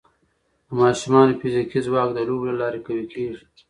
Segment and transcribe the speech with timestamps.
[0.67, 3.43] د ماشومانو فزیکي ځواک د لوبو له لارې قوي کېږي.